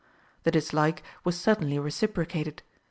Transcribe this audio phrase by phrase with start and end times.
[0.45, 2.63] The dislike was certainly reciprocated.